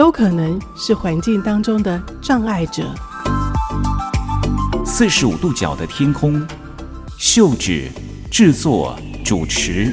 [0.00, 2.84] 都可能是环境当中的障碍者。
[4.82, 6.42] 四十五度角的天空，
[7.18, 7.90] 秀芷
[8.30, 9.92] 制作主持。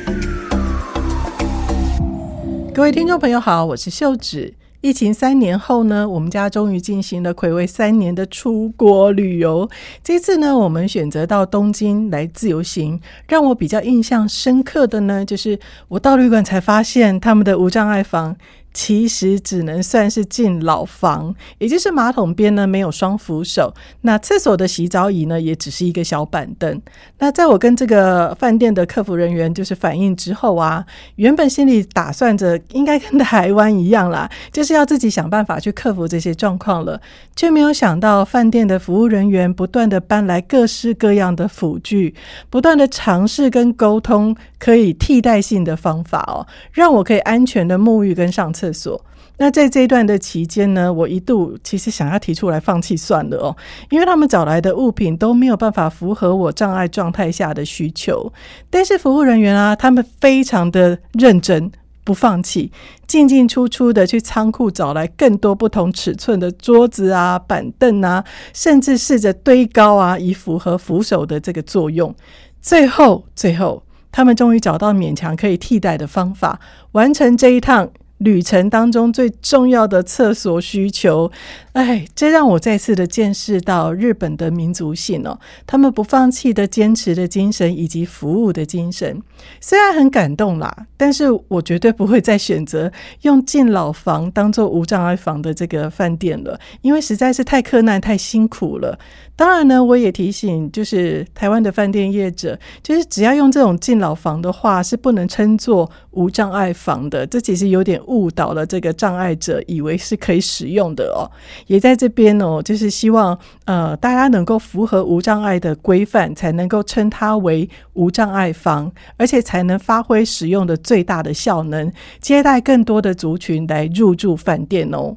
[2.73, 4.54] 各位听众朋友好，我是秀芷。
[4.80, 9.70] 疫情三年后呢，我们家终于进行了暌违三年的出国旅游。
[10.02, 13.02] 这次呢，我们选择到东京来自由行。
[13.28, 18.38] 让我比较印象深刻的呢，就是我到旅馆才发现他们的无障碍房。
[18.80, 26.80] 其实只能算是进老房，也就是马桶边呢没有双扶手，那厕所的洗澡椅呢也只是一个小板凳。
[27.17, 37.02] 那在我跟这个饭店的客服人员就是反映之后啊，原本心里打算着应该跟台湾一样啦， 就是要自己想办法去克服这些状况了，
[37.36, 42.14] 却没有想到饭店的服务人员不断的搬来各式各样的辅具，
[42.52, 48.67] 不断的尝试跟沟通可以替代性的方法哦，让我可以安全的沐浴跟上厕。
[48.68, 49.06] 厕所。
[49.40, 53.56] 那在这一段的期间呢，我一度其实想要提出来放弃算了哦，
[53.92, 58.34] 因为他们找来的物品都没有办法符合我障碍状态下的需求。
[58.70, 61.72] 但是服务人员啊，他们非常的认真，
[62.04, 62.72] 不放弃，
[63.06, 72.14] 进进出出的去仓库找来更多不同尺寸的桌子啊、板凳啊，甚至试着堆高啊，以符合扶手的这个作用。
[72.60, 76.60] 最后，最后，他们终于找到勉强可以替代的方法，
[76.94, 77.92] 完成这一趟。
[78.20, 81.32] 旅程当中最重要的厕所需求，
[81.73, 89.22] 哎，这让我再次的见识到日本的民族性哦，他们不放弃的坚持的精神以及服务的精神，
[89.61, 92.92] 虽然很感动啦，但是我绝对不会再选择
[93.22, 98.98] 用敬老房当做无障碍房的这个饭店了，因为实在是太困难、太辛苦了。
[99.37, 107.25] 当然呢，我也提醒，就是台湾的饭店业者，就是只要用这种敬老房的话，是不能称作无障碍房的。
[107.27, 111.30] 这其实有点误导了这个障碍者，以为是可以使用的哦。
[111.67, 125.15] 也在这边哦，就是希望呃大家能够符合无障碍的规范，才能够称它为无障碍房，而且才能发挥使用的最大的效能，接待更多的族群来入住饭店哦。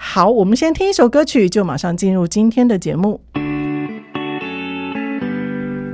[0.00, 3.20] 好，我们先听一首歌曲，就马上进入今天的节目。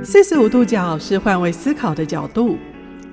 [0.03, 2.55] 四十五度角是换位思考的角度，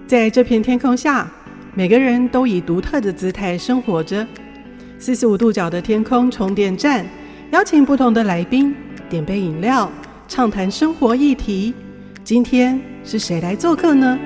[0.06, 1.28] 在这片天空下，
[1.75, 4.25] 每个人都以独特的姿态生活着。
[4.98, 7.06] 四十五度角的天空充电站，
[7.52, 8.76] 邀请不同的来宾，
[9.08, 9.91] 点杯饮料，
[10.28, 11.72] 畅谈生活议题。
[12.22, 14.19] 今天是谁来做客呢？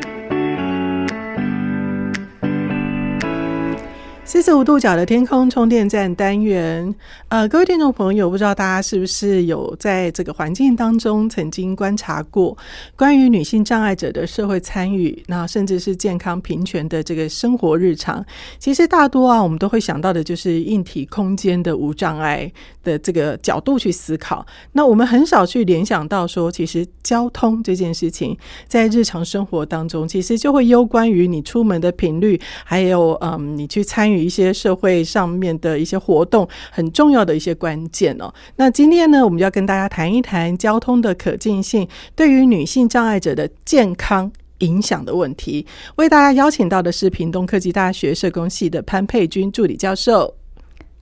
[4.27, 6.93] 四十五度角的天空充电站单元，
[7.29, 12.59] 呃，各位听众朋友，不知道大家是不是有在这个环境当中曾经观察过
[12.97, 18.27] 关于女性障碍者的社会参与，那甚至是健康平权的这个生活日常。
[18.59, 24.45] 其实大多啊，我们都会想到的就是硬体空间的无障碍的这个角度去思考。
[24.73, 34.16] 那我们很少去联想到说，其实交通这件事情在日常生活当中，其实就会攸关于你出门的频率，还有嗯，你去参与。
[34.19, 38.33] 一些社会上面的一些活动，很重要的一些关键哦。
[38.57, 45.67] 那今天呢，我们就要跟大家谈一谈交通的可进性对于女性障碍者的健康影响的问题。
[45.97, 50.35] 为大家邀请到的是屏东科技大学社工系的潘佩君助理教授。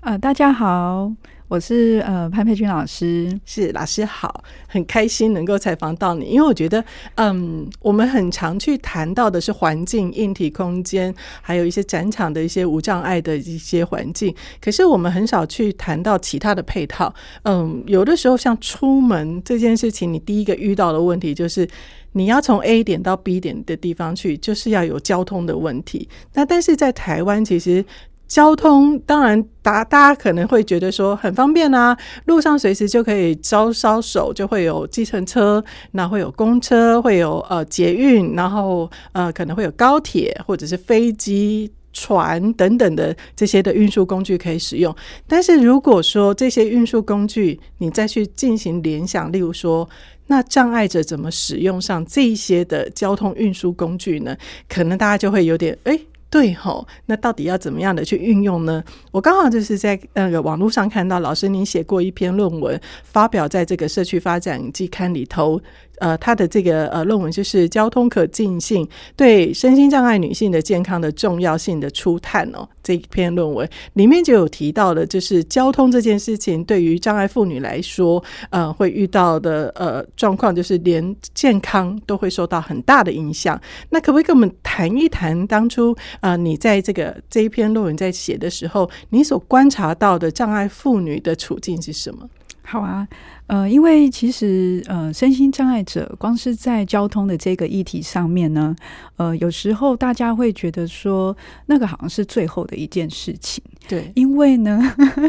[0.01, 1.13] 呃，大家好。
[1.47, 6.83] 我是呃潘佩君老师，是老师好，很开心能够采访到你，因为我觉得，
[7.17, 17.15] 嗯，我们很常去谈到的是环境、硬体空间，还有一些展场的一些无障碍的一些环境，可是我们很少去谈到其他的配套。
[17.43, 21.69] 嗯，有的时候像出门这件事情，你第一个遇到的问题就是
[22.13, 26.09] 你要从 A 点到 B 点的地方去，就是要有交通的问题。
[26.33, 27.85] 那但是在台湾，其实。
[28.27, 35.63] 交通当然，大大家可能会觉得说很方便啊，路上随时就可以招招手，就会有计程车，
[35.93, 44.95] 那会有公车，会有呃捷运，然后呃可能会有高铁或者是飞机、船等等的这些的运输工具可以使用。
[45.29, 49.89] 但是如果说这些运输工具你再去进行联想，例如说，
[50.27, 54.35] 那障碍者怎么使用上这些的交通运输工具呢？
[54.69, 56.01] 可能大家就会有点诶。
[56.35, 58.83] 对吼，那到底要怎么样的去运用呢？
[59.13, 65.61] 我刚好就是在那个网络上看到，老师您写过一篇论文，发表在这个社区发展季刊里头。
[65.99, 68.87] 呃，他的这个呃论文就是交通可进性
[69.17, 72.69] 对身心障碍女性的健康的重要性的初探哦。
[72.83, 83.59] 这一篇论文里面就有提到的，就是交通这件事情对于障碍妇女来说，呃，会遇到的呃状况，就是连健康都会受到很大的影响。
[83.89, 92.29] 那可不可以跟我们谈一谈，当初呃你在这个这一篇论文在写的时候，你所观察到的障碍妇女的处境是什么？
[92.67, 93.07] 好啊，
[93.47, 98.75] 呃，因为其实呃，身心障碍者光是在交通的这个议题上面呢，
[99.17, 103.63] 呃，有时候大家会觉得说，那个好像是最后的一件事情。
[103.87, 104.81] 对，因为呢，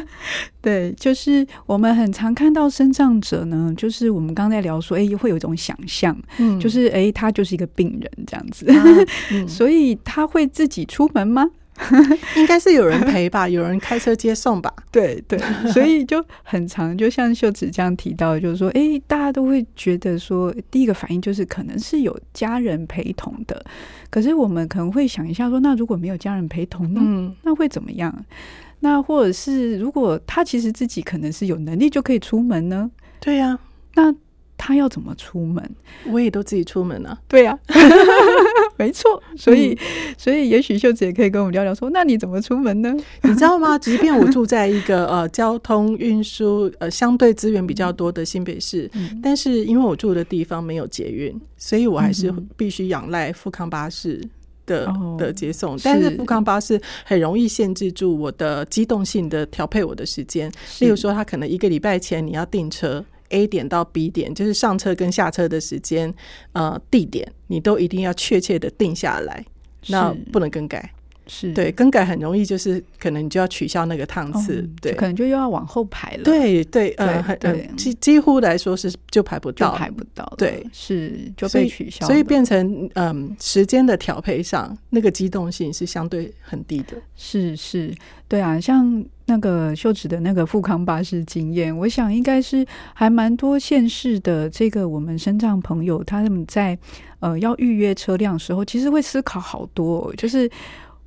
[0.62, 8.84] 对，就是我们很常看到身障者呢，就是我们刚才聊说，哎，会有一种想象，嗯，就是哎，他就是一个病人这样子，啊
[9.32, 11.52] 嗯、 所以他会自己出门吗？
[12.38, 14.74] 应该是有人陪吧， 有人开车接送吧。
[14.92, 15.38] 对对，
[15.72, 23.64] 所以就很长， 就像秀子这样提到，就是说，哎，大家都会觉得说，第一个反应就是可能是有家人陪同的。
[24.10, 27.02] 可是我们可能会想一下说，那如果没有家人陪同呢？
[27.04, 28.26] 嗯，那会怎么样？
[28.80, 32.90] 那或者是如果他其实自己可能是有能力就可以出门呢？
[33.20, 33.60] 对呀，
[33.96, 34.16] 那。
[34.58, 35.64] 他要怎么出门？
[36.08, 37.18] 我也都自己出门啊。
[37.28, 37.76] 对呀、啊，
[38.78, 39.22] 没错。
[39.38, 42.96] 所以，嗯、所以也许秀子也可以跟我们聊聊说，那你怎么出门呢？
[43.24, 43.78] 你知道吗？
[43.80, 54.22] 即便我住在一个呃交通运输呃相对资源比较多的新北市，嗯、但是因为我住的地方没有捷运，所以我还是必须仰赖富康巴士
[54.66, 55.78] 的、嗯、的接送。
[55.84, 60.52] 但是富康巴士很容易限制住我的机动性的调配我的时间。
[60.80, 63.04] 例如说，他可能一个礼拜前你要订车。
[63.30, 66.14] A 点到 B 点，就是上车跟下车的时间，
[66.54, 69.46] 呃，地点你都一定要确切的定下来，
[69.88, 70.92] 那不能更改。
[71.28, 76.24] 是对，更改很容易，就是可能你就要取消那个趟次，哦、对，可能就又要往后排了。
[76.24, 86.96] 对对，呃，对，几几乎来说是就排不到，排不到，对，是就被取消，所以变成嗯，时间的调配上那个机动性是相对很低的。
[87.16, 87.94] 是是，
[88.28, 96.78] 对啊，像那个秀芷的那个富康巴士经验，我想应该是还蛮多县市的这个我们身障朋友他们在
[97.20, 100.48] 呃要预约车辆的时候，其实会思考好多，就是。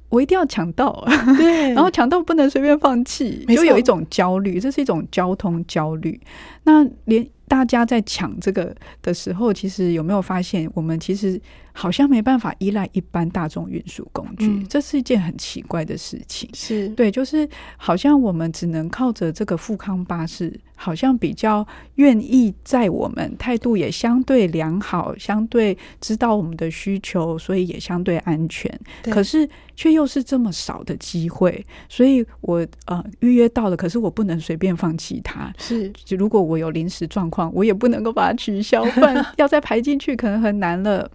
[0.09, 1.05] 我一定要抢到，
[1.37, 6.19] 对， 然后抢到不能随便放弃，就有一种焦虑，这是一种交通焦虑。
[6.69, 11.41] 那连大家在抢这个的时候，其实有没有发现，我们其实
[11.73, 16.51] 好像没办法依赖一般大众运输工具，嗯，这是一件很奇怪的事情。
[16.53, 17.49] 是对，就是
[17.79, 28.71] 好像我们只能靠着这个富康巴士，好像比较愿意载我们，态度也相对良好，相对知道我们的需求，所以也相对安全。
[29.05, 35.51] 可是却又是这么少的机会，所以我呃预约到了，可是我不能随便放弃它。
[35.57, 37.51] 是，如果我有临时状况。
[37.55, 41.11] 我也不能够把它取消，不然 要再排进去可能很难了。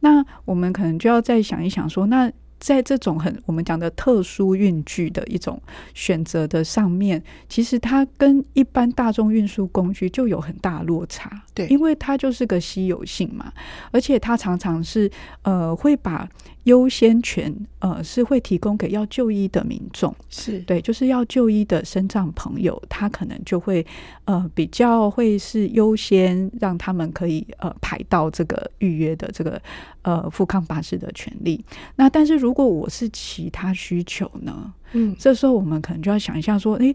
[0.00, 5.60] 那我们可能就要再想一想说，说那在这种很我们讲的特殊运具的一种
[5.94, 11.42] 选择的上面，其实它跟一般大众运输工具就有很大落差。
[11.54, 13.52] 对，因为它就是个稀有性嘛，
[13.90, 15.10] 而且它常常是
[15.42, 16.28] 呃会把。
[16.64, 23.84] 优先权，呃，是会提供给要就医的民众，是对，就是要就医的身障朋友，他可能就会，
[24.24, 29.60] 呃，比较会是优先让他们可以呃排到这个预约的这个
[30.02, 31.64] 呃复康巴士的权利。
[31.96, 34.72] 那但是如果我是其他需求呢？
[34.92, 36.94] 嗯，这时候我们可能就要想一下说，诶。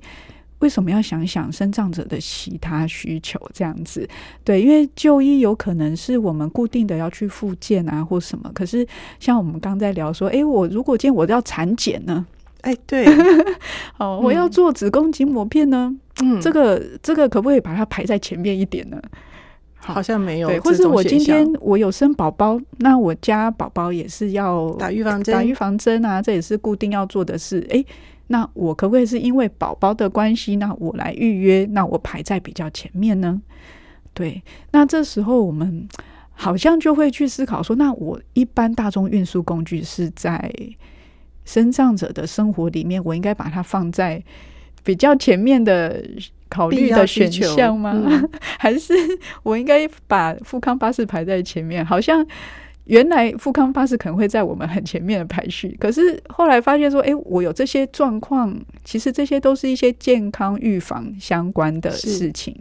[0.60, 4.08] 为什么要想想身障者的其他需求这样子？
[4.44, 8.50] 对，因为就医有可能是我们固定的要去复健啊，或什么。
[8.56, 8.86] 可是
[9.20, 12.26] 像我们刚在聊说，哎，我如果今天我要产检呢？
[12.62, 13.06] 哎，对，
[13.94, 15.96] 好，我要做子宫颈抹片呢？
[16.24, 19.00] 嗯，这个这个可不可以把它排在前面一点呢？
[19.78, 20.48] 好像没有。
[20.48, 27.64] 对，或是我今天我有生宝宝，那我家宝宝也是要打预防针，打预防针啊，这也是固定要做的事。
[27.70, 27.86] 哎。
[28.28, 33.42] 那我可不可以是因为宝宝的关系，那我来预约，那我排在比较前面呢？
[34.14, 35.88] 对，那这时候我们
[36.34, 40.54] 好像就会去思考说，那我一般大众运输工具是在
[41.46, 44.24] 身障者的生活里面，我应该把它放在
[44.84, 46.04] 比较前面的
[46.50, 47.92] 考虑的选项吗？
[47.94, 48.30] 嗯、
[48.60, 48.94] 还是
[49.44, 51.86] 我应该把富康巴士排在前面？
[51.86, 52.26] 好像。
[52.88, 62.56] 原来富康巴士可能会在我们很前面的排序，可是后来发现说，哎，我有这些状况，其实这些都是一些健康预防相关的事情，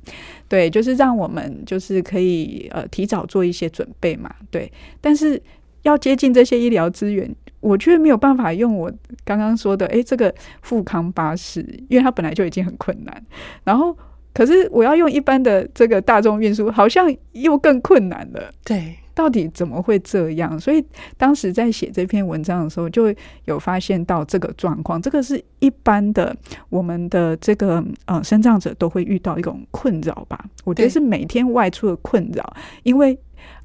[0.48, 4.70] 对，就是让我们就是可以呃提早做一些准备嘛，对。
[5.00, 5.40] 但是
[5.82, 8.92] 要接近这些医疗资源，我却没有办法用我
[9.24, 13.24] 刚刚说的，哎，这个富康巴士，因为它本来就已经很困难，
[13.62, 13.96] 然后
[14.34, 18.50] 可是我要用一般的这个大众运输，好像又更困难了。
[18.64, 18.96] 对。
[19.16, 20.60] 到底怎么会这样？
[20.60, 20.84] 所以
[21.16, 23.12] 当时在写这篇文章的时候，就
[23.46, 25.00] 有发现到这个状况。
[25.00, 26.36] 这个是一般的，
[26.68, 30.38] 我们的这个呃，生长者都会遇到一种困扰吧？
[30.64, 32.44] 我觉得是每天外出的困扰，
[32.82, 33.18] 因为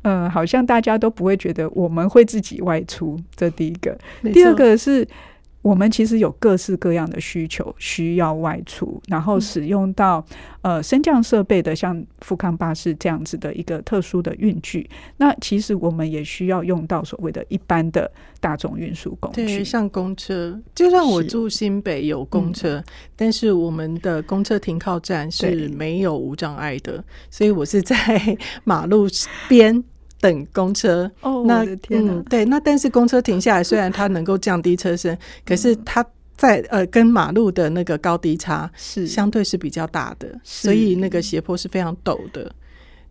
[0.03, 3.19] 呃，好像大家都不会觉得我们会自己外出。
[3.35, 3.97] 这第一个，
[4.33, 5.05] 第二个是。
[5.61, 10.25] 我们其实有各式各样的需求，需要外出，然后使用到、
[10.61, 14.89] 嗯、呃升降设备的，像富康巴士这样子的一个特殊的运具。
[15.17, 20.59] 那其实我们也需要用到所谓的一般的大众运输工具，对，像公车。
[20.73, 22.83] 就算我住新北有公车，嗯、
[23.15, 27.95] 但是我们的公车停靠站是没有无障碍的，所以我是在
[28.63, 29.07] 马路
[29.47, 29.83] 边。
[30.21, 31.11] 等公车。
[31.21, 36.05] 哦，那天哪，嗯，对，那但是公车停下来，虽然它能够降低车身， 可是它
[36.37, 39.05] 在呃跟马路的那个高低差是。
[39.05, 42.49] 相对是比较大的，所以那个斜坡是非常陡的。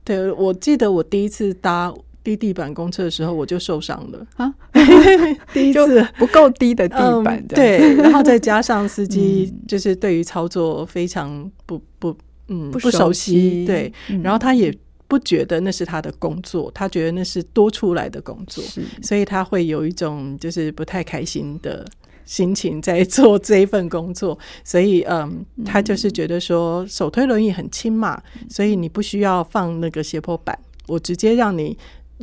[0.03, 1.93] 对，我记得我第一次搭
[2.25, 4.27] 低地板公车的时候，我就受伤了。
[4.37, 4.55] 啊，
[5.53, 6.07] 第一次。
[6.19, 12.17] 不够低的地板，嗯，对，然后再加上司机 就是对于操作非常不不
[12.49, 14.73] 嗯不熟悉，对，然后他也。
[15.11, 18.63] 不觉得那是他的工作，他觉得那是多出来的工作，
[19.03, 21.85] 所以他会有一种就是不太开心的
[22.25, 24.39] 心情在做这一份工作。
[24.63, 31.77] 所以，嗯，他就是觉得说手推轮椅很轻嘛，所以你不需要放那个斜坡板，我直接让你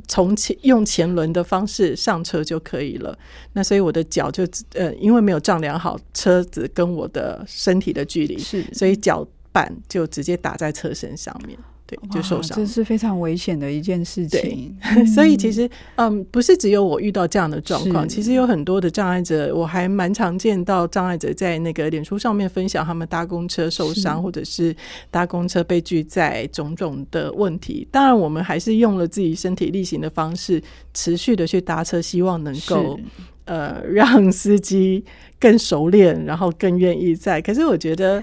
[0.08, 3.20] 从前用前轮的方式上车就可以了。
[3.51, 11.60] 那所以我的脚就呃，因为没有丈量好车子跟我的身体的距离，是，所以脚板就直接打在车身上面。
[11.88, 14.77] 对，就受伤，这是非常危险的一件事情。
[15.15, 24.75] 所以其实，嗯，不是只有我遇到这样的状况，其实有很多的障碍者，我还蛮常见到障碍者在那个脸书上面分享他们搭公车受伤，或者是
[25.10, 27.88] 搭公车被拒载种种的问题。
[27.89, 30.62] 当然，我们还是用了自己身体力行的方式，
[30.94, 33.00] 持续的去搭车，希望能够
[33.46, 35.06] 呃 让司机
[35.39, 37.41] 更熟练，然后更愿意在。
[37.41, 38.22] 可是我觉得。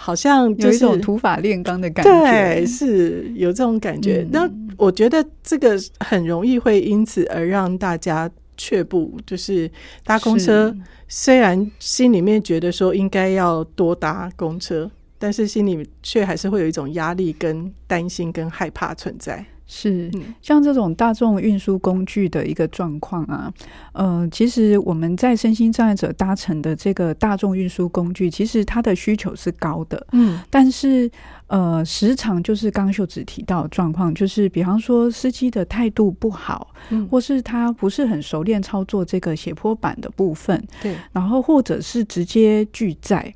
[0.00, 4.24] 好像、就是、有一种土法炼钢的感觉，对，是有这种感觉。
[4.30, 9.68] 那、嗯、我觉得这个很容易会因此而让大家却步，就是
[10.04, 10.72] 搭公车，
[11.08, 14.88] 虽然心里面觉得说应该要多搭公车，
[15.18, 19.44] 但是心里却还是会有一种压力、跟担心、跟害怕存在。
[19.70, 20.10] 是，
[20.40, 23.52] 像这种大众运输工具的一个状况啊，
[23.92, 31.10] 呃，其实我们在身心障碍者搭乘的这个大众运输工具，其实它的需求是高的，嗯，但是
[31.48, 43.34] 呃，时常就是刚秀子提到的状况，就是比方说司机的态度不好，嗯，或是他不是很熟练操作这个斜坡板的部分，对，然后或者是直接拒载。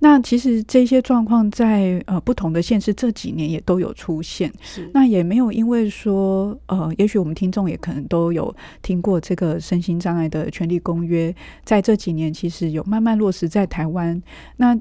[0.00, 14.22] 那其实这些状况在呃不同的县市这几年也都有出现，是那也没有因为说呃，也许我们听众也可能都有听过这个身心障碍的权利公约，在这几年其实有慢慢落实在台湾。
[14.56, 14.78] 那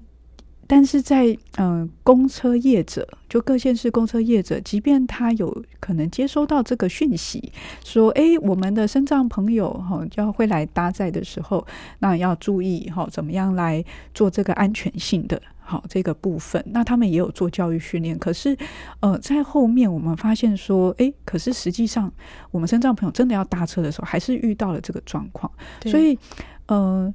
[0.68, 7.52] 但是在嗯、公车业者就各县市公车业者，即便他有可能接收到这个讯息，
[7.84, 11.66] 说，哎，我们的身障朋友哈要会来搭载的时候，
[12.00, 13.84] 那要注意哈，怎么样来
[14.14, 16.64] 做这个安全性的好这个部分。
[16.68, 18.56] 那他们也有做教育训练，可是
[19.00, 22.12] 呃，在后面我们发现说，哎，可是实际上
[22.52, 25.52] 我们身障朋友真的要搭车的时候，还是遇到了这个状况，
[25.86, 26.20] 所以
[26.68, 27.14] 呃。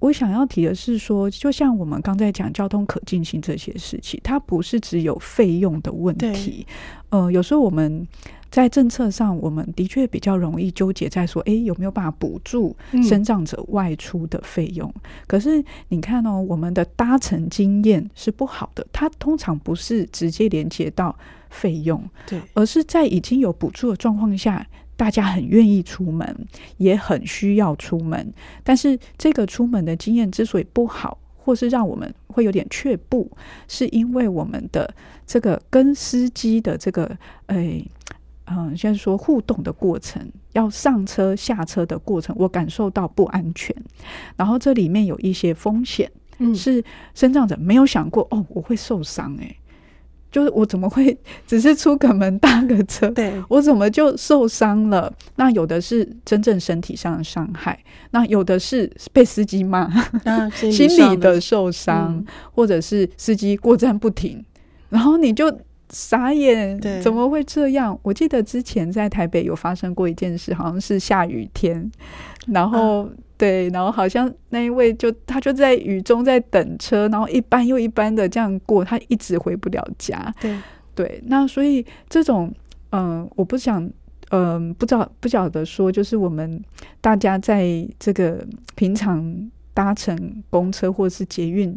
[0.00, 6.66] 我想要提的是说，就像我们刚才讲交通可进行这些事情，它不是只有费用的问题。
[7.10, 8.06] 呃，有时候我们
[8.50, 14.90] 在政策上，我们的确比较容易纠结在说，诶，有没有办法补助生长者外出的费用？
[14.96, 15.10] 嗯。
[15.26, 21.14] 可是你看哦，我们的搭乘经验是不好的，它通常不是直接连接到
[21.50, 24.66] 费用，对，而是在已经有补助的状况下。
[25.00, 33.30] 大家很愿意出门，也很需要出门，但是这个出门的经验之所以不好，或是让我们会有点却步，
[33.66, 34.94] 是因为我们的
[35.26, 37.16] 这个跟司机的这个，
[37.46, 37.82] 哎，
[38.44, 43.74] 嗯，先说互动的过程，要上车下车的过程，我感受到不安全，
[44.36, 49.56] 然后这里面有一些风险，嗯，是身障者没有想过，哦，我会受伤，欸，
[50.30, 53.08] 就是我怎么会 只是出个门搭个车？
[53.10, 55.12] 对，我怎么就受伤了？
[55.36, 57.78] 那有的是真正身体上的伤害，
[58.12, 59.80] 那有的是被司机骂，
[60.24, 64.44] 啊、 心理的受伤，嗯、或者是司机过站不停，
[64.88, 65.52] 然后你就
[65.90, 67.98] 傻眼，怎么会这样？
[68.02, 71.90] 我记得之前在台北有发生过一件事，好像是下雨天，
[72.46, 73.10] 然后、啊、
[73.40, 80.34] 对，然后好像那一位就他就在雨中在等车，然后一班又一班的这样过，他一直回不了家。
[80.38, 80.58] 对
[80.94, 82.52] 对，那所以这种
[82.90, 83.82] 嗯、呃，我不想
[84.28, 86.62] 嗯、呃，不知道不晓得说，就是我们
[87.00, 91.74] 大家在这个平常搭乘公车或者是捷运。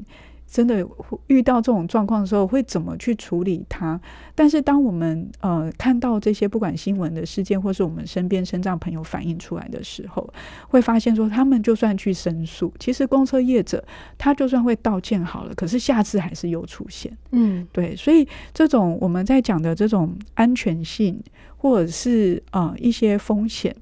[0.53, 0.87] 真的
[1.25, 3.99] 遇到这种状况的时候，会怎么去处理它？
[4.35, 10.31] 但是，当我们呃看到这些不管新闻的事件，或是我们身边身障朋友反映出来的时候，
[10.67, 13.83] 会发现说，他们就算去申诉，其实公车业者
[14.15, 17.11] 他就算会道歉好了，可是下次还是又出现。
[17.31, 21.19] 嗯，对，所以这种我们在讲的这种安全性，
[21.57, 23.75] 或者是呃一些风险。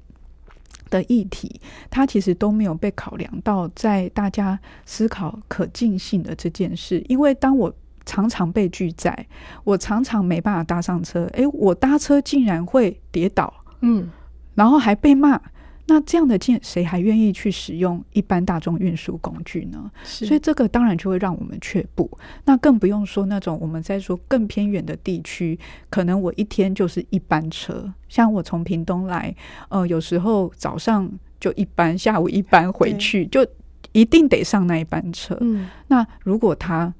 [0.92, 1.58] 的议题，
[1.90, 7.02] 它其实都没有被考量到在大家思考可进性的这件事。
[7.08, 9.26] 因为当我常常被拒载，
[9.64, 14.10] 我常常没办法搭上车，诶，我搭车竟然会跌倒，嗯，
[14.54, 15.40] 然后还被骂。
[15.86, 19.90] 那这样的件，谁还愿意去使用一般大众运输工具呢？
[20.04, 22.08] 所以这个当然就会让我们却步。
[22.44, 25.58] 那更不用说那种我们在说更偏远的地区，
[25.90, 27.92] 可能我一天就是一班车。
[28.08, 29.34] 像我从屏东来，
[29.68, 31.10] 呃，有时候早上
[31.40, 33.46] 就一班，下午一班回去，就
[33.90, 35.36] 一定得上那一班车。
[35.40, 36.94] 嗯，那如果他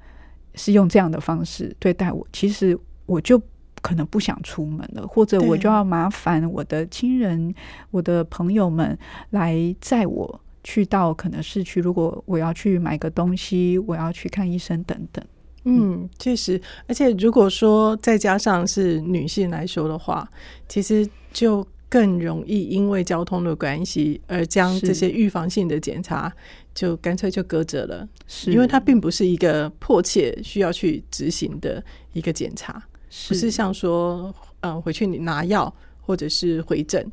[0.55, 3.41] 是用这样的方式对待我，其实我就。
[3.83, 7.53] 可能不想出门了，或者我就要麻烦我的亲人、
[7.91, 8.97] 我的朋友们
[9.31, 11.81] 来载我去到可能市区。
[11.81, 15.23] 如果我要去买个东西，我要去看医生等等。
[15.65, 20.27] 嗯，确实，而且如果说再加上是女性来说的话，
[20.67, 26.31] 其实就更容易因为交通的关系而将这些预防性的检查
[26.73, 32.81] 就干脆就搁着了，是因为它并不是一个迫切需要去执行的一个检查。
[33.27, 37.11] 不是像说，嗯，回去你拿药或者是回诊，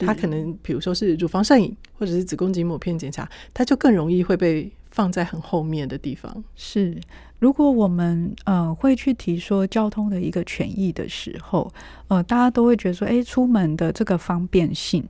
[0.00, 6.42] 他可能比如说是乳房摄影或者是子宫颈抹片检查，它就更容易会被放在很后面的地方。
[6.56, 6.98] 是，
[7.38, 11.72] 如果我们呃会去提说交通的一个权益的时候，
[12.08, 15.06] 呃，大家都会觉得说，哎，出门的这个方便性，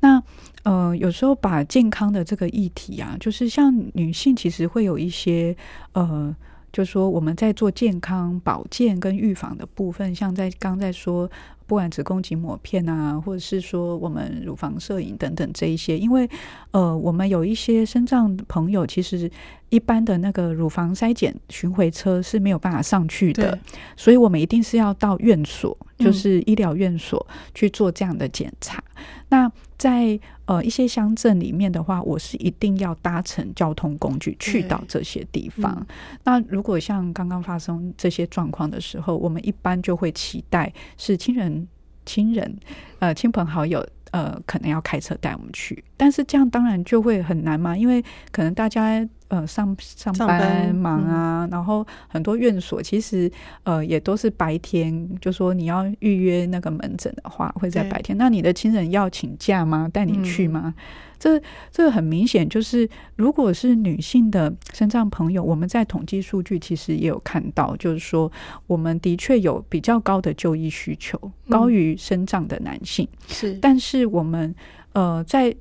[0.00, 0.22] 那
[0.64, 5.56] 呃有时候把健康的这个议题啊，就是像女性其实会有一些
[5.92, 6.34] 呃。
[6.74, 11.30] 就是说我们在做健康保健跟预防的部分，像在刚在说，
[11.68, 16.28] 不管子宫颈抹片啊，或者是说我们乳房摄影等等这一些，因为
[16.72, 19.30] 呃，我们有一些身障朋友，其实
[19.68, 23.56] 一般的那个乳房筛检巡回车是没有办法上去的，
[23.96, 28.82] 所以我们一定是要到院所，就是医疗院所去做这样的检查。
[28.96, 29.52] 嗯、那
[29.84, 35.76] 在呃一些乡镇里面的话，我是一定要搭乘交通工具去到这些地方。
[35.78, 35.86] 嗯、
[36.24, 41.68] 那如果像刚刚发生这些状况的时候，我们一般就会期待是亲人、
[42.06, 42.58] 亲人、
[42.98, 43.86] 呃亲朋好友。
[44.14, 48.00] 呃，可能要开车带我们去，但是这样当然就会很难嘛，因为
[48.30, 53.28] 可能大家呃上上班忙啊，然后很多院所其实
[53.64, 58.16] 呃也都是白天，就说你要预约那个门诊的话，会在白天。
[58.16, 59.90] 那你的亲人要请假吗？
[59.92, 60.72] 带你去吗？
[60.76, 60.82] 嗯
[61.18, 68.30] 这这个很明显，就是如果是女性的身障朋友，我们在统计数据其实也有看到，就是说
[68.66, 73.08] 我们的确有比较高的就医需求，高于身障的男性。
[73.28, 74.54] 是，但是我们
[74.92, 75.54] 呃在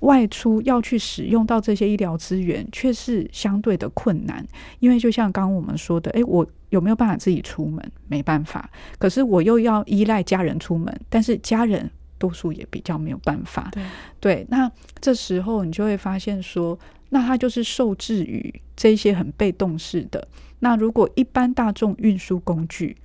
[0.00, 4.44] 外出要去使用到这些医疗资源，却是相对的困难，
[4.80, 7.82] 因为就像刚刚我们说的，诶，我有没有办法自己出门？
[8.08, 11.90] 没办法，可是我又要依赖家人出门，但是家人。
[12.18, 13.84] 多数也比较没有办法，对，
[14.20, 16.78] 对，那这时候你就会发现说，
[17.10, 20.26] 那他就是受制于这些很被动式的。
[20.60, 22.96] 那如果一般大众运输工具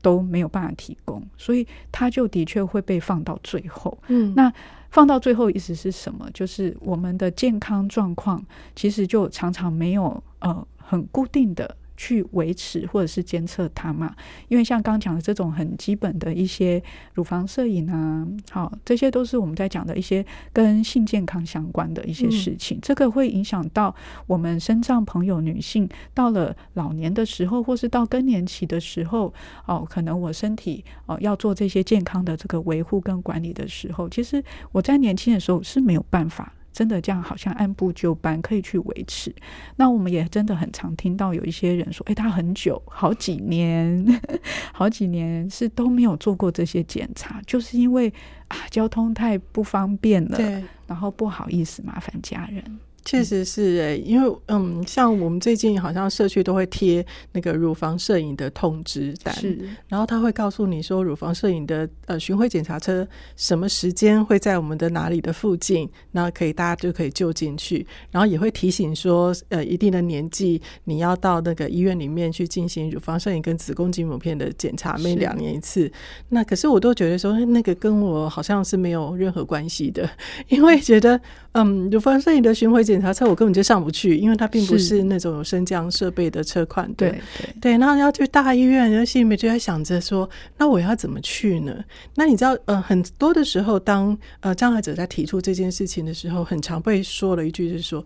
[0.00, 3.98] 都没有办法提供，所以他就的确会被放到最后。
[4.06, 4.52] 嗯，那
[4.90, 6.28] 放到最后意思是什么？
[6.32, 11.76] 就是我们的健康状况其实就常常没有呃很固定的。
[12.00, 14.16] 去维持或者是监测它嘛？
[14.48, 16.82] 因为像刚讲的这种很基本的一些
[17.12, 22.78] 乳房摄影啊，好，这些都是我们在讲的一些跟性健康相关的一些事情。
[22.78, 23.94] 嗯、这个会影响到
[24.26, 29.34] 我们身障朋友女性到了老年的时候，或是到更年期的时候，
[29.66, 36.54] 哦，可能我身体哦要做这些健康的这个维护跟管理的时候，其实我在年轻的时候是没有办法。
[36.72, 39.34] 真的这样好像按部就班可以去维持，
[39.76, 44.20] 那我们也真的很常听到有一些人说，诶，他很久好几年，
[44.72, 48.12] 好几年是都没有做过这些检查，就是因为
[48.48, 50.38] 啊交通太不方便了，
[50.86, 52.78] 然后不好意思麻烦家人。
[53.04, 59.58] 确实是诶，因为嗯，像我们最近好像社区都会贴那个乳房摄影的通知单，是，
[59.88, 75.90] 然后他会告诉你说，乳房摄影的呃巡回检查车什么时间会在我们的哪里的附近，那可以大家就可以就近去，然后也会提醒说，呃，一定的年纪你要到那个医院里面去进行乳房摄影跟子宫颈抹片的检查，每两年一次。
[76.28, 80.08] 那可是我都觉得说，那个跟我好像是没有任何关系的，
[80.48, 81.20] 因为觉得
[81.52, 86.92] 嗯，乳房摄影的巡回检查车我根本就上不去，因为它并不是那种有升降设备的车款。
[86.94, 91.74] 对对对，然后要去大医院，然后心里面就在想着说，那我要怎么去呢？
[92.14, 98.04] 那你知道，呃，很多的时候，当呃障碍者在提出这件事情的时候，很常被说了一句，就是说，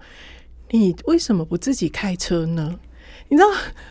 [0.70, 2.78] 你为什么不自己开车呢？
[3.28, 3.48] 你知道，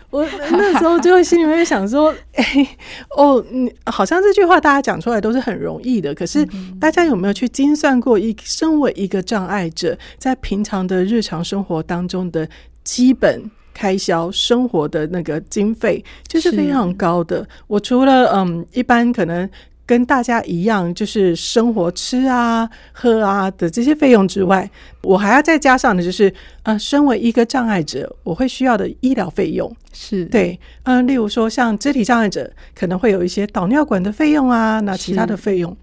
[0.09, 2.77] 我 那时候就会心里面想说， 哎、欸，
[3.17, 6.47] 哦，你好像这句话大家讲出来都是很容易的，可是
[6.79, 12.47] 大家有没有去精算过一身为一个障碍者，在平常的日常生活当中的
[12.83, 17.45] 基本开销、生活的那个经费，就是非常高的。
[17.67, 19.49] 我除了嗯，一般可能。
[19.85, 24.69] 跟大家一样，就是生活吃啊、喝啊的这些费用之外，
[25.01, 35.75] 我还要再加上的，就是呃，身为一个障碍者，我会需要的医疗费用是对，嗯、呃，例如说像肢体障碍者可能会有一些导尿管的费用啊，那其他的费用，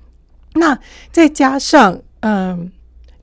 [0.54, 0.78] 那
[1.12, 2.58] 再加上嗯、呃，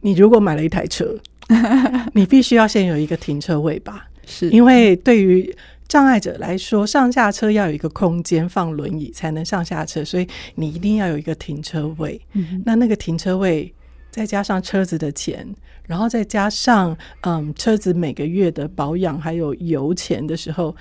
[0.02, 1.18] 你如果买了一台车，
[2.14, 4.08] 你必须要先有一个停车位吧？
[4.26, 5.56] 是因为对于。
[5.88, 12.20] 障碍者来说，上下车要有一个空间放轮椅才能上下车，所以你一定要有一个停车位。
[12.34, 13.74] 嗯、那那个停车位
[14.12, 15.48] 再加上车子的钱，
[15.86, 20.76] 然后再加上嗯车子每个月的保养还有油钱的时候，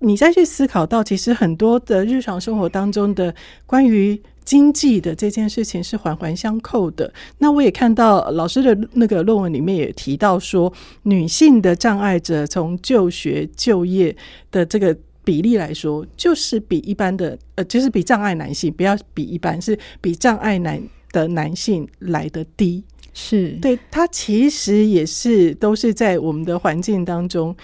[0.00, 3.34] 你再去思考到，其实很多的日常生活当中的
[3.64, 4.20] 关于。
[4.42, 7.12] 经济的这件事情是环环相扣的。
[7.38, 10.72] 那我也看到老师的那个论文里面也提到说，
[11.04, 14.16] 女性的障碍者从就学就业
[14.50, 20.82] 的这个比例来说，就是比一般的呃，就是比障碍男性，不要比一般，是比障碍男
[21.12, 22.82] 的男性来的低。
[23.14, 27.54] 是对，他其实也是都是在我们的环境当中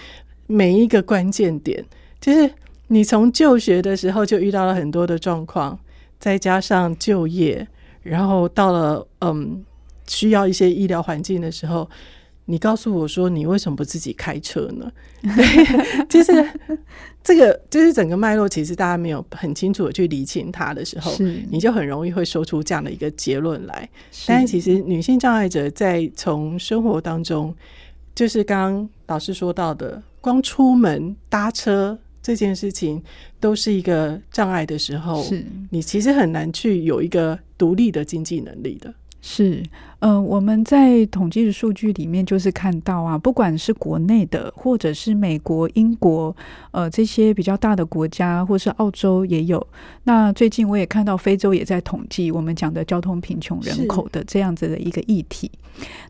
[0.47, 1.85] 每一个关键点，
[2.21, 2.51] 就是
[2.89, 5.79] 你从就学的时候就遇到了很多的状况。
[6.19, 7.69] 再加上就业，
[8.03, 9.63] 然后到了嗯
[10.09, 11.89] 需要一些医疗环境的时候，
[12.47, 14.91] 你告诉我说，你为什么不自己开车呢？
[15.23, 16.33] 对，就是
[17.23, 21.13] 这个，就是整个脉络，其实大家没有很清楚的去理清它的时候，
[21.51, 23.87] 你就很容易会说出这样的一个结论来。
[24.27, 27.55] 但是其实女性障碍者在从生活当中，
[28.15, 31.99] 就是刚刚老师说到的，光出门搭车。
[32.27, 33.01] 这件事情
[33.39, 38.93] 都是一个障碍的时候，是你其实很难去有一个独立的经济能力的。
[39.29, 39.61] 是，
[39.99, 46.35] 呃，我们在统计的数据里面就是看到啊，不管是国内的，或者是美国、英国，
[46.71, 49.67] 呃，这些比较大的国家，或是澳洲也有。
[50.05, 55.51] 那最近我也看到非洲也在统计我们讲的交通贫穷人口的这样子的一个议题。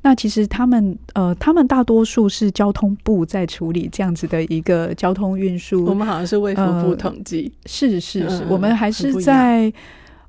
[0.02, 5.86] 那其实他们，呃，他们大多数是交通部在处理这样子的一个交通运输。
[5.86, 9.72] 我们好像是卫福部统计，呃，是是是，嗯，我们还是在。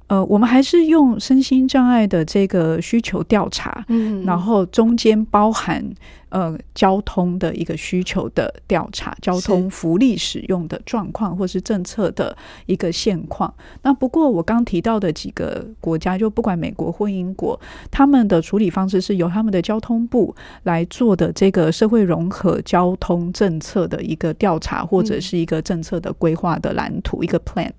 [0.08, 5.84] 呃，我们还是用身心障碍的这个需求调查，嗯，然后中间包含。
[6.30, 12.36] 呃，交通的一个需求的调查，交通福利使用的状况，或是政策的
[12.66, 13.54] 一个现况。
[13.82, 17.58] 那不过我刚提到的几个国家，就不管美国或英国，
[17.90, 27.72] 他们的处理方式是由他们的交通部来做的这个社会融合交通政策的一个调查，或者是一个政策的规划的蓝图，嗯、一个 plan。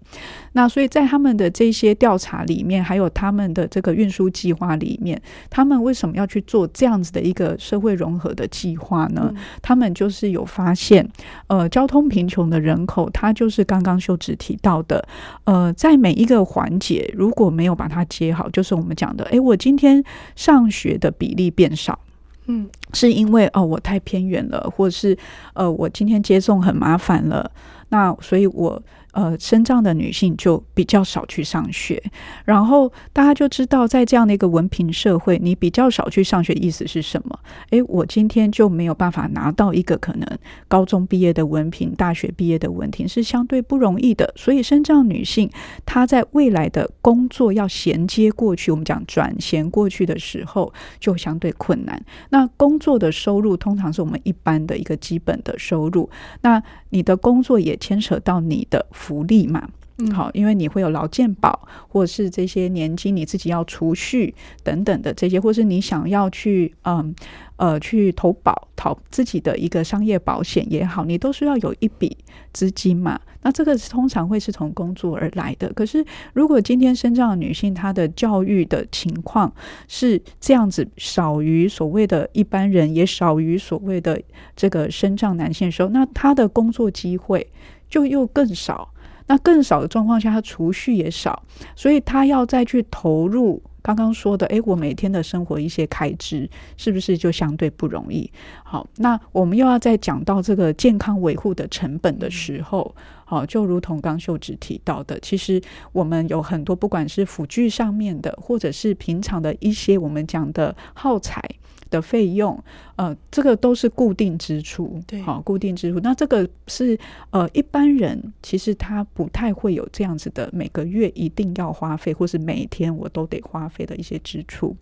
[0.52, 9.34] 那所以在他们的这些调查里面，还有他们的这个运输计划里面，他们为什么要去做这样子的一个社会融合的计划呢？
[9.60, 11.06] 他们就是有发现，
[11.48, 15.04] 呃，交通贫穷的人口，他就是刚刚秀芷提到的，
[15.42, 20.02] 呃，在每一个环节如果没有把它接好，就是我们讲的，诶，我今天
[20.36, 21.98] 上学的比例变少，
[22.46, 25.18] 嗯，是因为哦，我太偏远了，或者是
[25.54, 27.50] 呃，我今天接送很麻烦了，
[27.88, 28.80] 那所以我。
[29.18, 32.00] 呃，身障的女性就比较少去上学，
[32.44, 37.36] 然后大家就知道，在这样的一个文凭社会，你比较少去上学，意思是什么？
[37.70, 44.32] 诶，我今天就没有办法拿到一个可能高中毕业的文凭、大学毕业的文凭，是相对不容易的。
[44.36, 45.50] 所以，身障女性
[45.84, 52.00] 她在未来的工作要衔接过去，我们讲转衔过去的时候，就相对困难。
[52.30, 56.08] 那工作的收入通常是我们一般的一个基本的收入，
[56.42, 58.86] 那你的工作也牵扯到你的。
[59.08, 59.66] 福利嘛，
[59.96, 67.14] 嗯，好，因为你会有劳健保，或者是这些年金你自己要储蓄等等的这些，或是你想要去嗯
[67.56, 72.14] 呃去投保，投自己的一个商业保险也好，你都需要有一笔
[72.52, 73.18] 资金嘛。
[73.40, 75.72] 那这个通常会是从工作而来的。
[75.72, 79.50] 可是如果今天身障的女性她的教育的情况
[79.88, 84.20] 是这样子，少于所谓的一般人，也少于所谓的
[84.54, 87.48] 这个身障男性的时候，那她的工作机会
[87.88, 88.92] 就又更少。
[89.28, 91.40] 那更少的状况下，他储蓄也少，
[91.76, 98.30] 所以他要再去投入刚刚说的，诶，我每天的生活一些开支，是不是就相对不容易？
[98.64, 105.62] 好，那我们又要再讲到这个健康维护的成本的时候，好，就如同刚秀芷提到的，其实
[105.92, 111.42] 我们有很多不管是辅具上面的，或者是平常的一些我们讲的耗材。
[111.90, 112.62] 的费用，
[112.96, 116.00] 呃，这个都是固定支出，对，好，固定支出。
[116.00, 116.98] 那这个是
[117.30, 124.76] 呃，一般人其实他不太会有这样子的，每个月一定要花费，或是每天我都得花费的一些支出。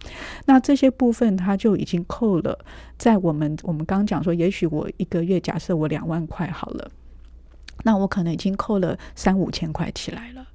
[0.45, 2.59] 那这些部分他就已经扣了，
[2.99, 6.90] 在我们我们刚刚讲说，也许我一个月假设我两万块好了，
[7.85, 10.47] 那我可能已经扣了三五千块起来了。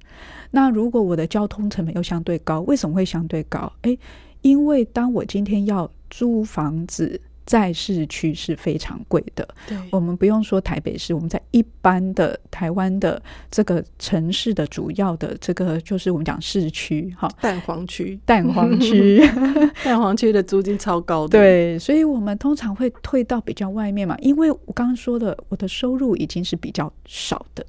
[0.50, 3.72] 那如果我的交通成本又相对高，为什么会相对高？
[3.82, 3.98] 诶，
[4.42, 9.48] 因为当我今天要租房子在市区是非常贵的。
[9.66, 13.20] 对，我们不用说台北市，我们在一般的台湾的
[13.50, 19.18] 这个城市的主要的这个就是我们讲市区哈，蛋黄区，蛋黄区，
[19.82, 21.38] 蛋黄区的租金超高的。
[21.38, 27.66] 对，所以我们通常会退到比较外面嘛，因为我刚刚说的，我的收入已经是比较少的，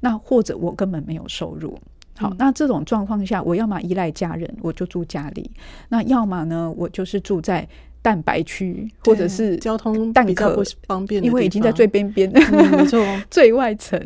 [0.00, 1.78] 那或者我根本没有收入。
[2.16, 5.50] 好，那这种状况下，我要么依赖家人，我就住家里；
[5.88, 7.66] 那要么呢，我就是住在
[8.04, 13.98] 蛋白区，或者是交通比较不方便，因为已经在最边边，嗯、没错， 最外层。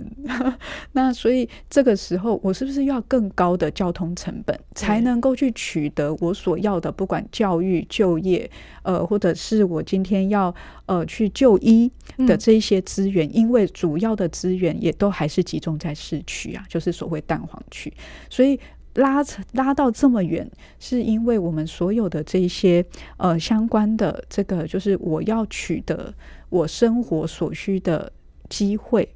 [0.93, 8.49] 那所以这个时候，我是不是要更高的交通成本，才能够去取得我所要的，不管教育、就业，
[8.85, 10.55] 呃，或者是我今天要。
[10.89, 11.93] 呃，去就医
[12.27, 17.93] 的这一些资源，嗯，因为主要的资源也都还是集中在市区啊，就是所谓蛋黄区，
[18.31, 18.59] 所以
[18.95, 22.85] 拉扯拉到这么远，是因为我们所有的这一些
[23.17, 26.13] 呃相关的这个，就是我要取得
[26.49, 28.13] 我生活所需的
[28.49, 29.09] 机会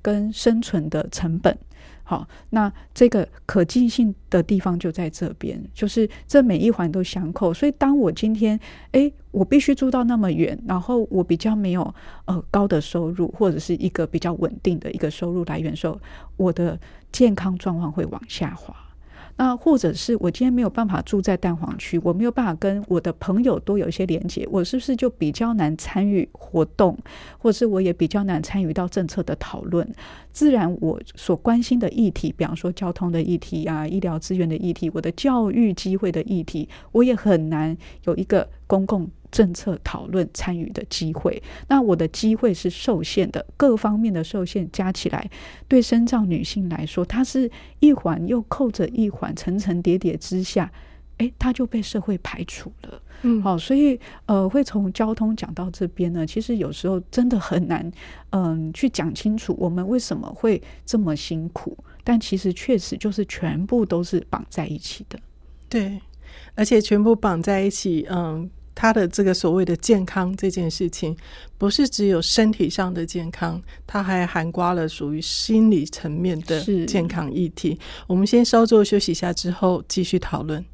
[0.00, 1.56] 跟生存的成本。
[2.08, 7.52] 好，那这个可进性的地方就在这边，就是这每一环都相扣。
[7.52, 8.58] 所以，当我今天，
[8.92, 11.92] 诶，我必须住到那么远，然后我比较没有
[12.26, 16.00] 呃高的收入，或者是一个比较稳定的一个收入来源时候，
[16.36, 16.78] 我的
[17.10, 18.72] 健康状况会往下滑。
[19.36, 26.96] 那或者是我今天没有办法住在蛋黄区，我没有办法跟我的朋友多有一些连接，我是不是就比较难参与活动，
[27.38, 29.86] 或者是我也比较难参与到政策的讨论？
[30.32, 39.10] 自然，我所关心的议题，比方说交通的议题啊、医疗资源的议题、我的教育机会的议题，我也很难有一个公共。
[39.32, 45.28] 政策讨论参与的机会，那我的机会是受限的，各方面的受限加起来，
[45.68, 47.50] 对身障女性来说，它是
[47.80, 50.72] 一环又扣着一环，层层叠叠之下，
[51.18, 53.02] 诶，她就被社会排除了。
[53.22, 57.84] 嗯，好，所以呃，会从交通讲到这边呢，其实有时候真的很难，
[58.30, 65.18] 嗯、呃，去讲清楚我们为什么会这么辛苦，但其实确实就是全部都是绑在一起的。
[65.68, 66.00] 对，
[66.54, 68.48] 而且全部绑在一起，嗯。
[68.76, 71.16] 他的这个所谓的健康这件事情，
[71.58, 77.76] 不是只有身体上的健康，它还含刮了属于心理层面的健康议题。
[78.06, 80.64] 我们先稍作休息一下，之后继续讨论。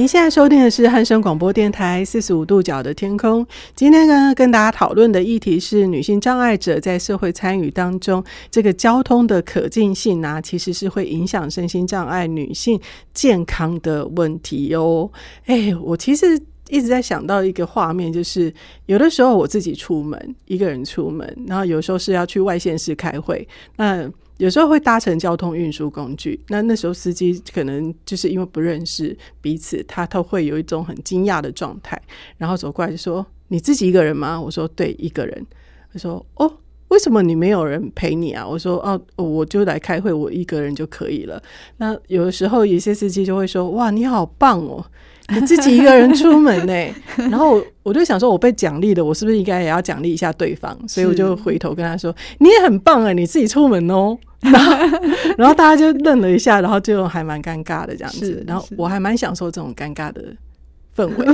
[0.00, 3.46] 您现在收听的是汉声广播电台四十五度角的天空。
[3.76, 12.80] 今天呢，跟大家讨论的议题是女性障碍者在社会参与当中，这个交通的可进性啊，其实是会影响身心障碍女性
[13.12, 15.10] 健康的问题哦。
[15.44, 18.50] 哎，我其实一直在想到一个画面，就是
[18.86, 24.10] 有的时候我自己出门，一个人出门，然后有时候是要去外县市开会，那。
[24.40, 32.00] 有时候会搭乘交通运输工具，那那时候司机可能就是因为不认识彼此，他都会有一种很惊讶的状态，
[32.38, 35.46] 然后走过来就说：“你自己一个人吗？”我说：“对，一个人。”
[35.92, 36.50] 他说：“哦，
[36.88, 41.42] 为什么你没有人陪你啊？”我说：“哦，我就来开会，我一个人就可以了。”
[41.76, 44.82] 那有的时候有些司机就会说：“哇，你好棒哦！”
[45.32, 46.94] 你 自己一个人出门呢？
[47.30, 50.76] 然后我就想说，我被奖励了，我是不是应该也要奖励一下对方？
[50.88, 54.16] 所以我就回头跟他说：“你也很棒啊，你自己出门哦。
[54.40, 54.72] ”然后，
[55.36, 58.42] 然后大家就愣了一下，然后就还蛮尴尬的这样子。
[58.46, 60.24] 然后我还蛮享受这种尴尬的
[60.96, 61.26] 氛围。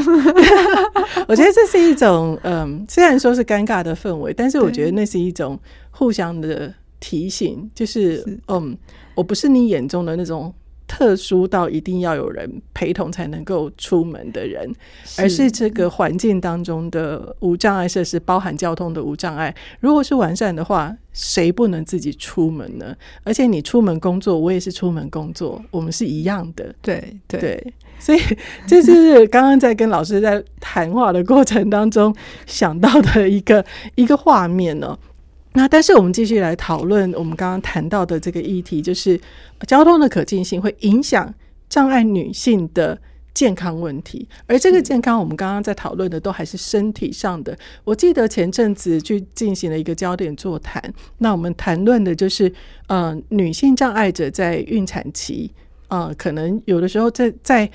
[1.29, 5.59] 我觉得这是一种，嗯，虽然说是尴尬的氛围，但是我觉得那是一种
[5.91, 8.77] 互相的提醒，就是，是嗯，
[9.15, 10.53] 我不是你眼中的那种。
[10.87, 14.73] 特殊到一定要有人陪同才能够出门的人，
[15.19, 19.55] 而是这个环境当中的无障碍设施，包含交通的无障碍。
[19.81, 22.95] 如果是完善的话，谁不能自己出门呢？
[23.25, 26.75] 而且你出门工作，我也是出门工作，我们是一样的。
[26.81, 28.21] 对对，对，所以
[28.67, 32.15] 这是刚刚在跟老师在谈话的过程当中
[32.47, 33.65] 想到的一个
[33.97, 34.97] 一个画面呢。
[35.57, 39.19] 那但是我们继续来讨论我们刚刚谈到的这个议题，就是
[39.67, 41.33] 交通的可进性会影响
[41.67, 42.99] 障碍女性的
[43.33, 44.29] 健康问题。
[44.47, 47.59] 而这个健康，我们刚刚在讨论的都还是身体上的。
[47.85, 50.83] 我记得前阵子去进行了一个焦点座谈，
[51.17, 52.53] 那我们谈论的就是，
[52.89, 55.51] 呃，女性障碍者在孕产期，
[55.89, 57.71] 呃，可能有的时候在在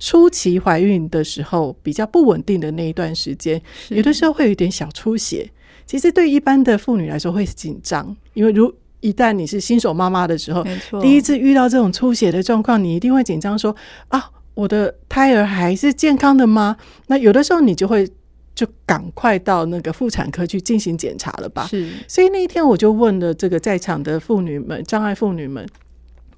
[0.00, 5.48] 初期怀孕的时候比较不稳定的那一段时间，有的时候会有一点小出血。
[5.90, 10.64] 其实对一般的妇女来说会紧张，因为如一旦你是新手妈妈的时候，
[11.02, 13.74] 第一次遇到这种出血的状况，你一定会紧张，说
[14.06, 16.76] 啊，我的胎儿还是健康的吗？
[17.08, 18.08] 那有的时候你就会
[18.54, 21.66] 就赶快到那个妇产科去进行检查了吧。
[21.66, 25.68] 是，所以那一天我就问了这个在场的妇女们，障碍妇女们，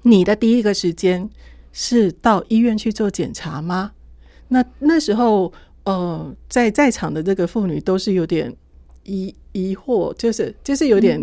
[0.01, 1.29] 你的第一个时间
[1.71, 3.91] 是到医院去做检查吗？
[4.47, 8.51] 那那时候，呃，在在场的这个妇女都是有点。
[9.05, 11.21] 疑疑惑，就是就是有点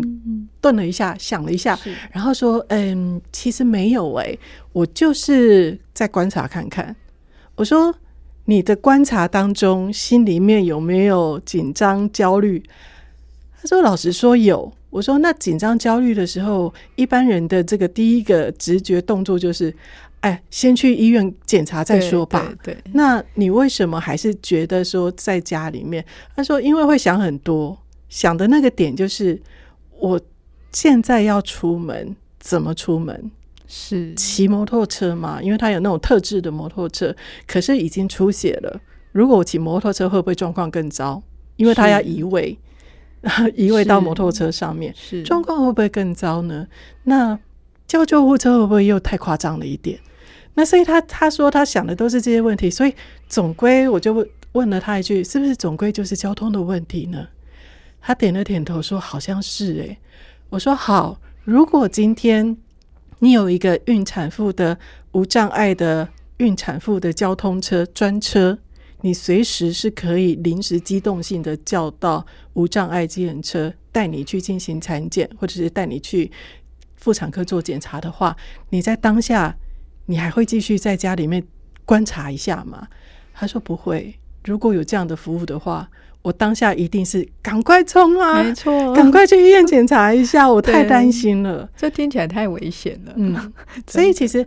[0.59, 1.79] 顿了一下，想了一下，
[2.11, 4.39] 然后说：“嗯，其实没有哎、欸，
[4.73, 6.95] 我就是在观察看看。”
[7.55, 7.93] 我说
[8.45, 12.63] ：“你的观察当中，心里面有没有紧张、焦虑？”
[13.61, 19.73] 他说：“老实说有。”我说：“那紧张、焦虑的时候，一般人的这个第一个直觉动作就是。”
[20.21, 22.53] 哎，先去医院检查再说吧。
[22.93, 26.05] 那你为什么还是觉得说在家里面？
[26.35, 27.75] 他说，因为会想很多，
[28.11, 29.41] 想的那个点就是，
[29.97, 30.19] 我
[30.73, 33.31] 现在要出门，怎么出门？
[33.67, 35.41] 是骑摩托车嘛？
[35.41, 37.15] 因为他有那种特制的摩托车，
[37.47, 38.81] 可是已经出血了。
[39.13, 41.23] 如果我骑摩托车，会不会状况更糟？
[41.55, 42.59] 因为他要移位，
[43.55, 46.67] 移位到摩托车上面，是状况会不会更糟呢？
[47.03, 47.39] 那
[47.87, 49.97] 叫救护车会不会又太夸张了一点？
[50.55, 52.93] 那所以他他说他想的都是这些问题，所以
[53.29, 57.25] 总归我就问问了他一句，是不是总归就是交通的问题呢？
[58.01, 59.97] 他点了点头说好像是诶。
[60.49, 62.57] 我说好，如果今天
[63.19, 64.77] 你有一个孕产妇的
[65.11, 68.57] 无障碍的孕产妇的交通车专车，
[69.01, 76.29] 你随时是可以临时机动性的叫到无障碍计程车带你去进行产检，或者是带你去
[76.95, 78.35] 妇产科做检查的话，
[78.69, 79.55] 你在当下。
[80.07, 81.41] 你还会继续在家里面
[81.85, 82.87] 观察一下吗？
[83.33, 84.13] 他说不会。
[84.43, 85.89] 如果有这样的服务的话，
[86.21, 88.43] 我当下一定是赶快冲啊！
[88.43, 91.69] 没错，赶快去医院检查一下，我太担心了。
[91.77, 93.13] 这听起来太危险了。
[93.15, 93.53] 嗯，
[93.87, 94.45] 所以其实。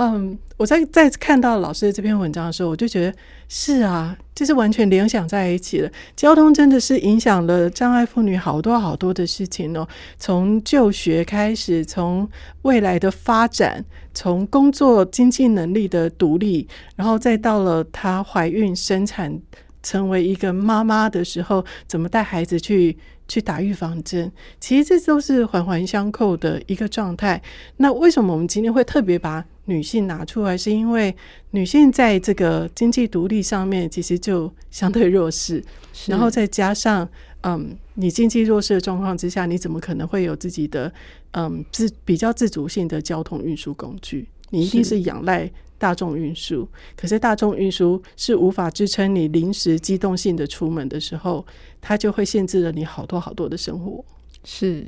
[0.00, 3.12] 嗯，我在在看到老师的这篇文章的时候，我就觉得
[3.48, 5.90] 是啊，就是完全联想在一起了。
[6.14, 12.30] 交通真的是影响了障碍妇女好多好多的事情哦，从就学开始，从
[12.62, 19.36] 未来的发展，从工作经济能力的独立，然后再到了她怀孕生产，
[19.82, 24.30] 成为一个妈妈的时候，怎么带孩子去去打预防针？
[24.60, 27.40] 其实这都是环环相扣的一个状态。
[27.76, 31.14] 那为什么我们今天会特别把女性拿出来，是因为
[31.50, 35.62] 女性在这个经济独立上面其实就相对弱势，
[36.06, 37.08] 然后再加上，
[37.42, 40.92] 嗯，你经济弱势的状况之下，你怎么可能会有自己的
[41.32, 44.26] 嗯自比较自主性的交通运输工具？
[44.50, 51.46] 你一定是仰赖大众运输，可是大众运输是无法支撑你临时机动性的出门的时候，
[51.80, 54.04] 它就会限制了你好多好多的生活。
[54.44, 54.84] 是，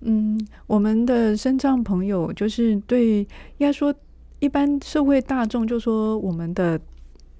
[0.00, 3.26] 嗯，我们的身障朋友就是对，应
[3.58, 3.94] 该说。
[4.38, 6.78] 一般社会大众就说，我们的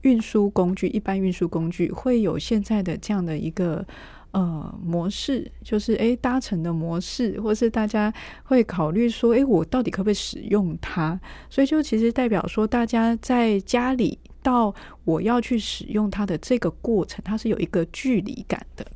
[0.00, 3.86] 运输工具，一般运输工具会有现在的这样的一个
[4.36, 8.12] 呃模式，就是诶搭乘的模式，或是大家
[8.44, 11.18] 会考虑说，诶我到底可不可以使用它？
[11.48, 14.18] 所以就其实代表说，大家在家里。
[14.46, 18.86] 到我要去使用它的这个过程，它是有一个距离感的。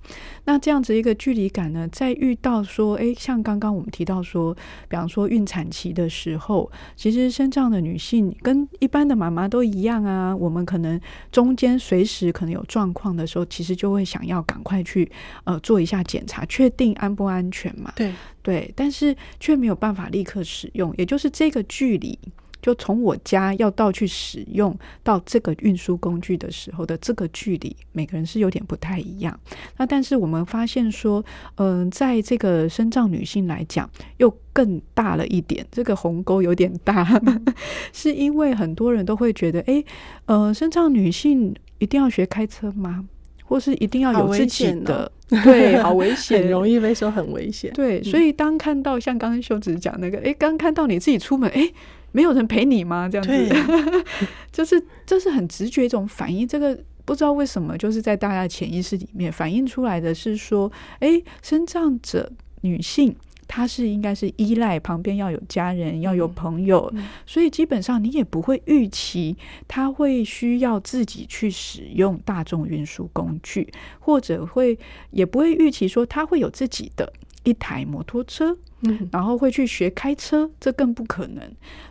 [0.45, 4.55] 那这样子一个距离感呢，在遇到说，诶，像刚刚我们提到说，
[4.89, 10.35] 比方说孕产期的时候，其实身障的女性跟一般的妈妈都一样啊。
[10.35, 11.01] 我们可能
[11.33, 15.11] 中间随时可能有状况的时候，其实就会想要赶快去
[15.43, 17.93] 呃做一下检查，确定安不安全嘛。
[17.97, 22.17] 对对，但是却没有办法立刻使用，也就是这个距离。
[22.61, 29.39] 就从我家要到去使用到这个运输工具的时候的这个距离，每个人是有点不太一样。
[29.77, 31.25] 那但是我们发现说，
[31.57, 33.89] 嗯、呃，在这个身障女性来讲，
[34.19, 37.07] 又更大了一点，这个鸿沟有点大，
[37.93, 39.83] 是因为很多人都会觉得，哎，
[40.27, 43.07] 呃，身障女性一定要学开车吗？
[43.45, 45.11] 或是一定要有自己的？
[45.45, 47.73] 对，好危险，很容易被说很危险。
[47.73, 51.69] 对，所以当看到像刚刚秀子讲那个，哎，刚看到你自己出门，哎，
[52.13, 53.09] 没有人陪你吗？
[53.09, 53.95] 这样子，
[54.53, 56.47] 就是这是很直觉一种反应。
[56.47, 62.33] 这个不知道为什么，就是在大家的潜意识里面反映出来的是说，哎，生障者
[62.63, 63.15] 女性。
[63.53, 69.37] 他是应该是依赖旁边要有家人，要有朋友，嗯嗯、所以基本上你也不会预期
[69.67, 74.79] 他会需要自己去使用大众运输工具，或者会
[75.11, 81.43] 也不会预期说他会有自己的一台摩托车，嗯，然后会去学开车，这更不可能。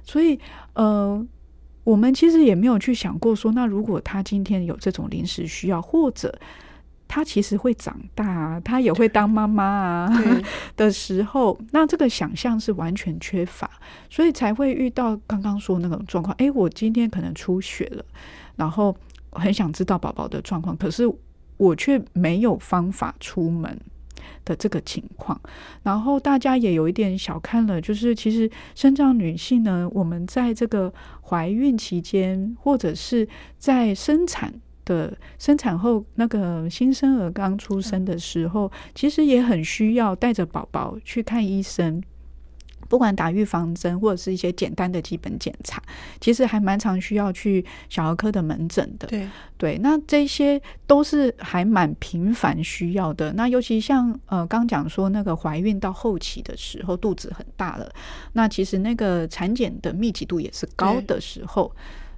[0.04, 0.40] 所以，
[0.74, 1.26] 呃，
[1.84, 6.38] 我们其实也没有去想过说，那如果他今天有这种临时需要，或者。
[7.12, 10.24] 他其实会长大啊，他也会当妈妈啊
[10.78, 13.68] 的时候，那这个想象是完全缺乏，
[14.12, 16.36] 所以才会遇到刚刚说那种状况。
[16.38, 18.06] 诶，我今天可能出血了，
[18.58, 18.96] 然后
[19.32, 21.12] 很想知道宝宝的状况，可是
[21.58, 23.76] 我却没有方法出门
[24.46, 25.40] 的这个情况。
[25.84, 34.54] 然后大家也有一点小看了，就是其实身障女性呢，我们在这个怀孕期间，或者是在生产。
[34.86, 42.02] 的生产后，那个新生儿刚出生的时候，其实也很需要带着宝宝去看医生，
[42.90, 45.82] 不管打预防针或者是一些简单的基本检查，
[46.20, 49.08] 其实还蛮常需要去小儿科的门诊的。
[49.08, 53.32] 对对，那这些都是还蛮频繁需要的。
[53.34, 57.90] 那尤其像呃刚讲说那个怀孕到后期的时候，肚子很大了，
[58.34, 61.72] 那其实那个产检的密集度也是高的时候。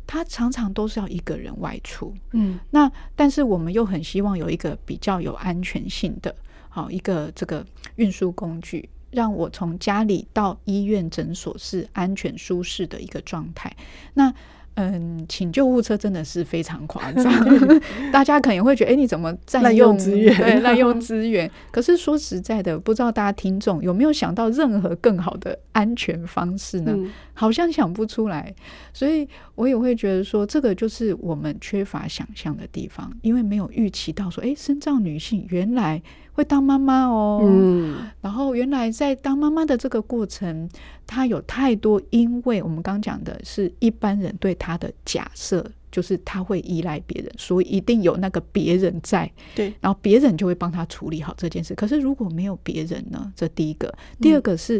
[0.07, 6.35] 他常常都是要一个人外出，嗯，那但是我们又很希望有一个比较有安全性的，
[6.67, 7.65] 好一个这个
[7.95, 13.75] 运输工具，让我从家里到医院诊所是安全舒适的一个状态。
[14.13, 14.33] 那
[14.75, 17.31] 嗯，请救护车真的是非常夸张，
[18.11, 20.35] 大家可能会觉得，哎，你怎么占用资源？
[20.37, 21.49] 对，滥用资源。
[21.71, 26.93] 可是说实在的，不知道大家听众有没有想到任何更好的安全方式呢？
[26.95, 28.53] 嗯、好像想不出来，
[28.93, 36.01] 所以我也会觉得说，这个就是我们缺乏想象的地方，因为没有预期到说，哎，身障女性原来。
[36.33, 40.67] 会当妈妈哦，嗯，然后原来在当妈妈的这个过程，
[41.05, 51.73] 她有太多，因为我们刚讲的是一般人对她的假设，就是他会依赖别人，所以一定有那个别人在，对，然后别人就会帮他处理好这件事。
[51.73, 53.33] 可是如果没有别人呢？
[53.35, 54.79] 这第一个，第二个是，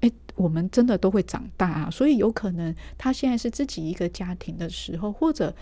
[0.00, 5.54] 哎、嗯，我们真的都会长大啊，所以有可能他现在是自己一个家庭的时候，或者。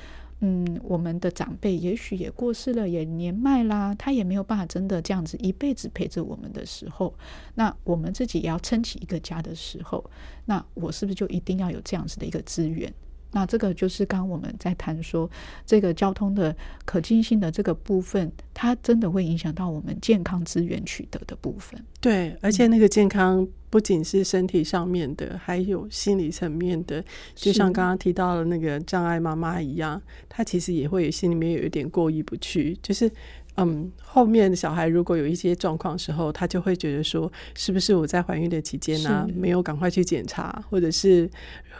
[0.44, 7.14] 嗯，我们的长辈也许也过世了，也年迈啦，他也没有办法真的这样子一辈子陪着我们的时候，
[7.54, 10.04] 那我们自己也要撑起一个家的时候，
[10.46, 12.92] 那我是不是就一定要有这样子的一个资源？
[13.32, 15.28] 那这个就是刚刚我们在谈说
[15.66, 16.54] 这个交通的
[16.84, 21.82] 可近性的这个部分，它真的会影响到我们健康资源取得的部分。
[22.00, 27.02] 对，而且那个健康不仅是身体上面的，还有心理层面的。
[27.34, 33.10] 就像刚刚提到的那个障碍妈妈一样，她其实也会心里面有一点过意不去，就是。
[33.56, 41.28] 嗯，后面的小孩如果有一些状况的时候，他就会觉得说，是不是我在怀孕的期间呢、啊，没有赶快去检查，或者是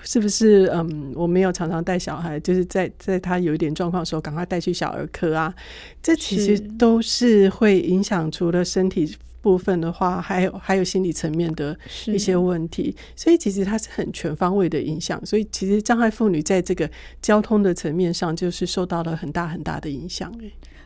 [0.03, 5.55] 是不是嗯，我没有常常带小孩，就是在在他有一点状况的时候，赶快带去小儿科啊。
[6.03, 12.95] 这其实都是会影响除了身体部分的话，还有还有心理层面的一些问题。
[13.16, 15.25] 所以其实它是很全方位的影响。
[15.25, 16.89] 所以其实障碍妇女在这个
[17.23, 20.31] 交通的层面上，就是受到了很大很大的影响。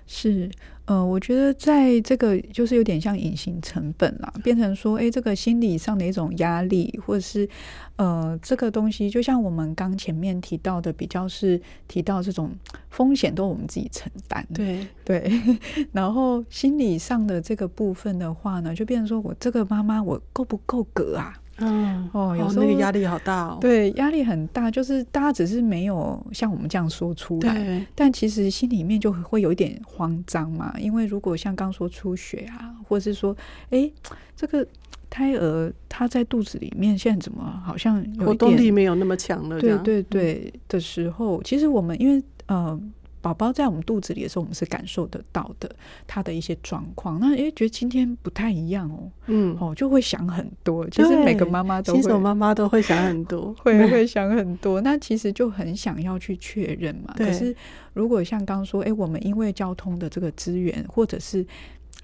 [0.07, 0.51] 是。
[0.87, 7.49] 呃，我觉得在这个就是有点像隐形成本啦，变成说，哎，这个心理上的一种压力，或者是
[7.97, 12.53] 呃，这个东西，就像我们刚前面提到的，比较是提到这种
[12.89, 15.29] 风险都我们自己承担，对对。
[15.91, 21.37] 然后心理上的这个部分的话呢，就变成说我这个妈妈我够不够格啊？
[21.59, 23.59] 嗯哦，有时候那个压力好大哦。
[23.61, 30.75] 对，压力很大，就是大家只是没有像我们这样说出来，但其实心里面就会有一点慌张嘛。
[30.79, 33.37] 因为如果像刚说出血啊，或者是说，
[33.71, 33.91] 哎，
[34.35, 34.67] 这个
[35.09, 39.59] 胎儿他在肚子里面现在怎么好像有动力没有那么强了？
[39.59, 42.79] 对对对的时候，其实我们因为呃。
[43.27, 45.69] 宝宝在我们肚子里的时候，我们是感受得到的
[46.07, 47.19] 他的一些状况。
[47.19, 50.89] 那诶，觉得今天不太一样哦，嗯，哦，就会想很多。
[50.91, 54.81] 其实每个妈妈都会，新手妈妈都会想很多， 会会想很多。
[54.81, 57.13] 那其实就很想要去确认嘛。
[57.17, 57.53] 可是
[57.95, 61.45] 如果像刚刚说，哎，我们因为交通的这个资源，或者是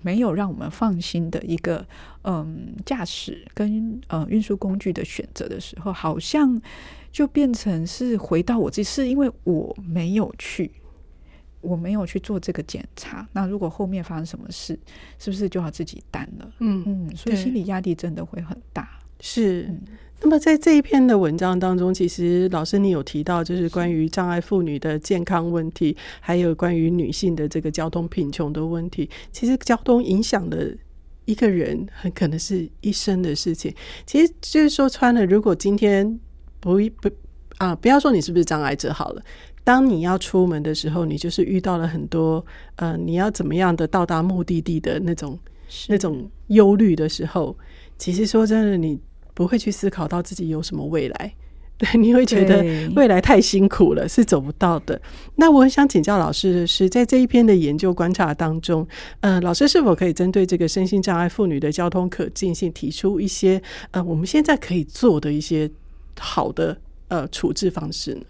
[0.00, 1.86] 没有让我们放心的一个
[2.24, 6.60] 嗯驾驶跟呃运输工具的选择的时候，好像
[7.12, 10.70] 就变成是回到我自己，是因为我没有去，
[11.62, 13.26] 我没有去做这个检查。
[13.32, 14.78] 那如果后面发生什么事，
[15.18, 16.52] 是不是就要自己担了？
[16.58, 18.98] 嗯嗯，所以心理压力真的会很大。
[19.20, 19.62] 是。
[19.62, 19.80] 嗯
[20.24, 29.10] 那么在这一篇的文章当中，其实老师你有提到，就是关于障碍妇女的健康问题，还有关于女性的这个交通贫穷的问题。
[29.32, 30.72] 其实交通影响的
[31.24, 33.74] 一个人，很可能是一生的事情。
[34.06, 36.20] 其实就是说穿了，如果今天
[36.60, 37.10] 不不
[37.62, 39.22] 啊，不要说你是不是障碍者好了，
[39.64, 42.44] 当你要出门的时候，你就是遇到了很多
[42.76, 45.38] 呃，你要怎么样的到达目的地的那种
[45.88, 47.56] 那种忧虑的时候，
[47.96, 48.98] 其实说真的，你。
[49.34, 51.34] 不会去思考到自己有什么未来，
[51.78, 52.62] 对，你会觉得
[52.94, 55.00] 未来太辛苦了，是走不到的。
[55.36, 58.86] 那我很想请教老师的是，在这一篇的研究观察当中，
[59.20, 63.60] 呃，老师是否可以针对这个身心障碍妇女的交通可进性，提出一些
[63.92, 65.70] 呃，我们现在可以做的一些
[66.20, 66.76] 好的
[67.12, 68.24] 呃处置方式呢？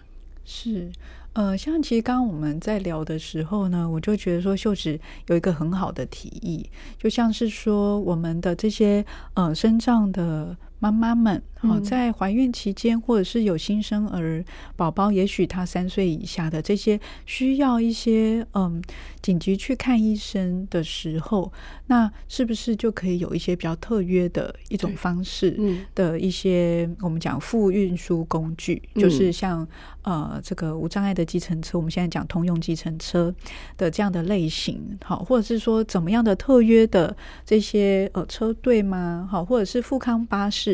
[0.45, 0.91] 是。
[1.35, 6.69] 呃，像其实刚刚我们在聊的时候呢，我就觉得说秀子有一个很好的提议，
[6.99, 9.03] 就像是说我们的这些
[9.33, 11.41] 呃身障的妈妈们。
[11.55, 18.83] 好，在怀孕期间，或者是有新生儿宝宝，也许他三岁以下的这些需要一些嗯
[19.21, 21.53] 紧急去看医生的时候，
[21.87, 25.57] 那是不是就可以有一些比较特约的一种方式
[25.95, 29.65] 的一些我们讲副运输工具，就是像
[30.03, 33.33] 呃这个无障碍的计程车，我们现在讲通用计程车
[33.77, 37.17] 的这样的类型，好，或者是说怎么样的特约的
[37.47, 39.29] 这些呃车队吗？
[39.31, 40.72] 好，或者是富康巴士，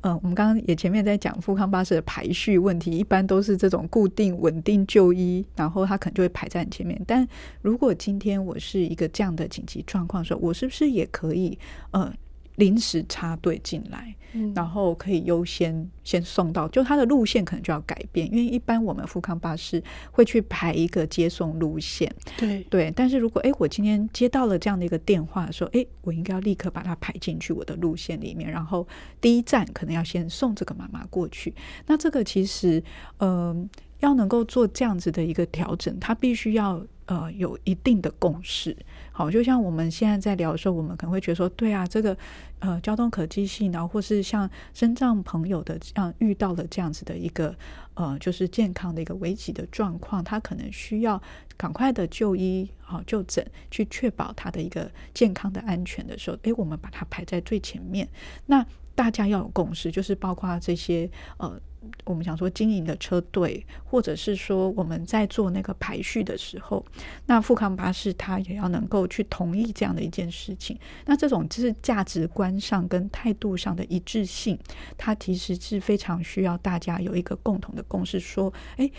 [0.00, 0.18] 嗯。
[0.22, 7.00] 我们刚刚也前面在讲富康巴士的排序问题，一般都是这种固定稳定就医，然后他可能就会排在你前面。
[7.06, 7.26] 但
[7.62, 11.58] 如果今天我是一个这样的紧急状况的时候，我是不是也可以
[11.92, 12.12] 嗯？
[12.60, 14.14] 临时插队进来，
[14.54, 19.82] 然后可以优先先送到，就它的路线可能就要改变，因为一般我们富康巴士
[20.12, 22.92] 会去排一个接送路线，对对。
[22.94, 28.86] 但是如果哎，我今天接到了这样的一个电话，说哎，我应该要立刻把它排进去我的路线里面，然后
[29.20, 31.54] 第一站可能要先送这个妈妈过去。
[31.86, 32.82] 那这个其实，
[33.18, 33.68] 嗯、呃，
[34.00, 36.84] 要能够做这样子的一个调整，它必须要。
[37.06, 38.76] 呃，有一定的共识。
[39.10, 42.16] 好，就像我们现在在聊的时候，我们可能会觉得说，对啊，这个
[42.60, 47.52] 呃交通可及性，然后或是像身障朋友的这样遇到了这样子的一个
[47.94, 51.20] 呃，就是健康的一个危急的状况，他可能需要
[51.56, 58.08] 赶快的就医好就诊，去确保他的一个健康的安全的时候，诶，我们把它排在最前面。
[58.46, 61.60] 那大家要有共识，就是包括这些呃。
[62.04, 66.84] 我们想说经营的车队，或者是说我们在做那个排序的时候，
[67.26, 70.78] 那富康巴士它也要能够去同意这样的一件事情。
[71.06, 74.58] 那这种就是价值观上跟态度上的一致性，
[74.98, 78.90] 它其实是非常需要大家有一个共同的共识，说，哎，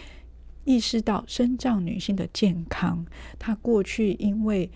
[0.63, 3.05] 意识到身障女性的健康，
[3.37, 4.69] 她过去因为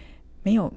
[0.44, 0.72] 没有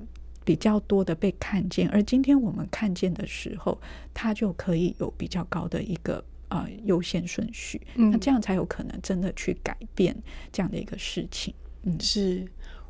[0.45, 3.79] 比较多的被看见，而今天我们看见的时候，
[4.15, 6.25] 她就可以有比较高的一个。
[6.49, 10.17] 啊、呃，优先顺序，那这样才有可能真的去改变
[10.51, 11.55] 这样的一个事情。
[11.85, 12.45] 嗯，是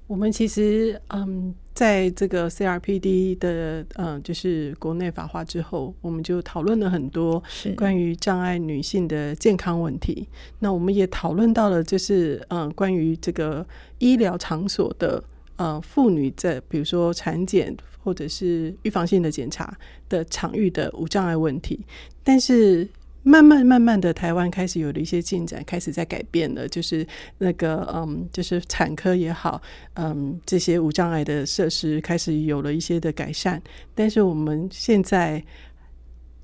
[0.06, 7.42] 我们其实嗯，在这个 CRPD 的嗯，就是国内法化之后，我们就讨论了很多
[7.76, 10.26] 关于障碍女性的健康问题。
[10.60, 13.66] 那我们也讨论到了，就是嗯，关于这个
[13.98, 15.22] 医疗场所的
[15.56, 19.76] 呃，妇女在比如说产检或者是预防性的检查
[20.08, 21.84] 的场域的无障碍问题，
[22.24, 22.88] 但是。
[23.28, 26.66] 慢慢慢慢的，台湾开始有了一些进展，开始在改变了。
[26.66, 27.06] 就是
[27.36, 29.60] 那个嗯，就是产科也好，
[29.94, 33.62] 嗯，这些无障碍的设施开始有了一些的改善。
[33.94, 35.44] 但是我们现在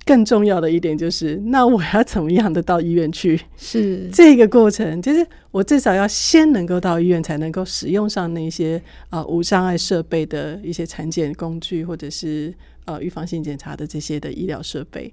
[0.05, 3.41] 更重要的一点就是，那我要怎么样的到医院去？
[3.57, 8.77] 是这个过程，就是我至少要先能够到医院，才能够使用上那些
[9.09, 12.53] 啊、呃、无障碍设备的一些产检工具，或者是
[12.85, 15.11] 呃预防性检查的这些的医疗设备。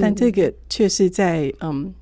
[0.00, 1.92] 但这个却是在嗯，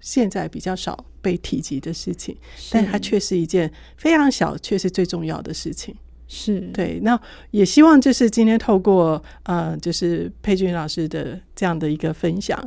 [0.00, 2.36] 现在比较少被提及的事情，
[2.70, 5.94] 但它却是一件非常小，却是最重要的事情。
[6.28, 6.98] 是对。
[7.02, 7.20] 那
[7.50, 12.58] 也希望就是今天透过呃，就是佩君老师的这样的一个分享，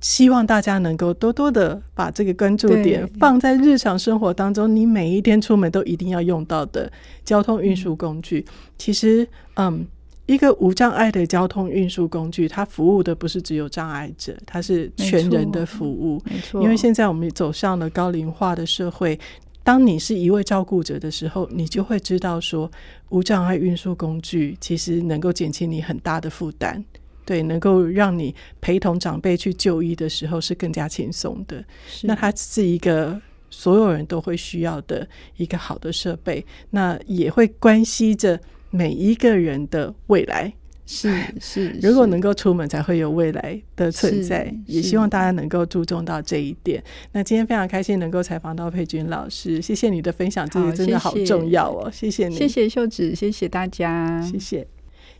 [0.00, 6.90] 希望大家能够多多的把这个关注点放在日常生活当中，你每一天出门都一定要用到的
[7.24, 8.44] 交通运输工具。
[8.78, 9.86] 其实，嗯，
[10.30, 16.22] 一个无障碍的交通运输工具，它服务的不是只有障碍者，它是全人的服务。
[16.24, 19.18] 没错，因为现在我们走向了高龄化的社会，
[19.64, 22.70] 当你是一位照顾者的时候，你就会知道说，
[23.08, 26.84] 无障碍运输工具其实能够减轻你很大的负担。
[27.24, 31.64] 对，能够让你陪同长辈去就医的时候是更加轻松的。
[32.04, 33.20] 那它是一个
[33.50, 35.04] 所有人都会需要的
[35.38, 38.38] 一个好的设备，那也会关系着
[38.70, 40.52] 每一个人的未来。
[40.92, 44.52] 是是， 如果能够出门，才会有未来的存在。
[44.66, 46.82] 也希望大家能够注重到这一点。
[47.12, 51.88] 那今天非常开心能够采访到佩君老师，谢谢你的分享，这个真的好重要哦。
[51.92, 54.66] 谢谢，谢谢你，谢谢秀子，谢谢大家，谢谢。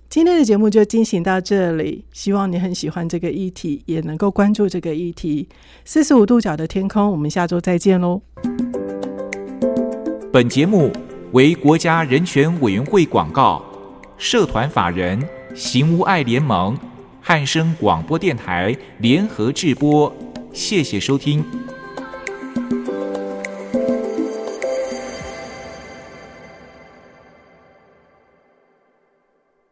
[0.08, 5.48] 今天的节目就进行到这里，希望你很喜欢这个议题，也能够关注这个议题。
[5.84, 8.20] 四十五度角的天空，我们下周再见喽。
[10.32, 10.90] 本节目
[11.32, 13.64] 为国家人权委员会广告，
[14.18, 15.22] 社团法人
[15.54, 16.76] 行无爱联盟、
[17.20, 20.12] 汉声广播电台联合制播，
[20.52, 21.44] 谢谢收听。